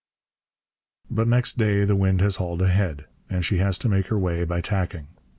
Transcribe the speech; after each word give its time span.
But 1.11 1.27
next 1.27 1.59
day 1.59 1.85
the 1.85 1.95
wind 1.95 2.21
has 2.21 2.37
hauled 2.37 2.63
ahead, 2.63 3.05
and 3.29 3.45
she 3.45 3.59
has 3.59 3.77
to 3.77 3.87
make 3.87 4.07
her 4.07 4.17
way 4.17 4.43
by 4.45 4.59
tacking. 4.59 5.09